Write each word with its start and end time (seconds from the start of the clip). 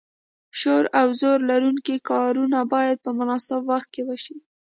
شور 0.59 0.83
او 0.99 1.07
زور 1.19 1.39
لرونکي 1.49 1.95
کارونه 2.09 2.59
باید 2.73 2.97
په 3.05 3.09
مناسب 3.17 3.61
وخت 3.71 3.89
کې 3.95 4.01
وشي. 4.09 4.37